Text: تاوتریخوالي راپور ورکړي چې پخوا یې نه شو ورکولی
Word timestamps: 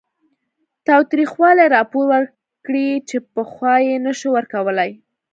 تاوتریخوالي 0.87 1.65
راپور 1.75 2.03
ورکړي 2.13 2.87
چې 3.09 3.17
پخوا 3.33 3.73
یې 3.87 3.95
نه 4.05 4.11
شو 4.19 4.27
ورکولی 4.37 4.91